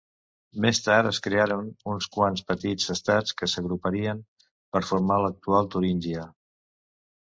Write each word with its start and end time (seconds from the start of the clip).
Més 0.63 0.79
tard, 0.85 1.09
es 1.11 1.19
crearen 1.27 1.67
uns 1.93 2.09
quants 2.17 2.43
petits 2.49 2.89
estats 2.97 3.37
que 3.43 3.53
s'agruparien 3.55 4.27
per 4.49 4.85
formar 4.93 5.23
l'actual 5.29 5.75
Turíngia. 5.79 6.31